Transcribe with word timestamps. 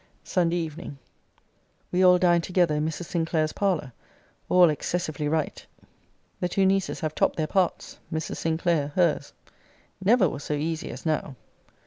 SUNDAY 0.23 0.57
EVENING. 0.57 0.97
We 1.91 2.03
all 2.03 2.17
dined 2.17 2.43
together 2.43 2.73
in 2.73 2.87
Mrs. 2.87 3.05
Sinclair's 3.05 3.53
parlour: 3.53 3.91
All 4.49 4.71
excessively 4.71 5.27
right! 5.27 5.63
The 6.39 6.49
two 6.49 6.65
nieces 6.65 7.01
have 7.01 7.13
topped 7.13 7.35
their 7.35 7.45
parts 7.45 7.99
Mrs. 8.11 8.37
Sinclair 8.37 8.93
her's. 8.95 9.31
Never 10.03 10.27
was 10.27 10.43
so 10.43 10.55
easy 10.55 10.89
as 10.89 11.05
now! 11.05 11.35